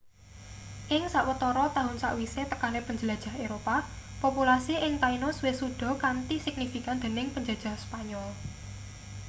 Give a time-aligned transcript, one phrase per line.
[0.95, 3.75] ing sawetara taun sakwise tekane penjelajah eropa
[4.23, 8.29] populasi ing tainos wis suda kanthi signifikan dening penjajah spanyol